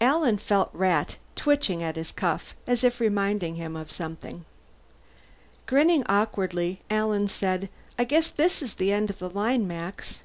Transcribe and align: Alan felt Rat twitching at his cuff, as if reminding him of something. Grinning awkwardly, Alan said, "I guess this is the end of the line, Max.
Alan 0.00 0.38
felt 0.38 0.70
Rat 0.72 1.16
twitching 1.36 1.82
at 1.82 1.96
his 1.96 2.10
cuff, 2.10 2.54
as 2.66 2.84
if 2.84 3.00
reminding 3.00 3.56
him 3.56 3.76
of 3.76 3.92
something. 3.92 4.46
Grinning 5.66 6.02
awkwardly, 6.08 6.80
Alan 6.88 7.28
said, 7.28 7.68
"I 7.98 8.04
guess 8.04 8.30
this 8.30 8.62
is 8.62 8.76
the 8.76 8.92
end 8.92 9.10
of 9.10 9.18
the 9.18 9.28
line, 9.28 9.68
Max. 9.68 10.22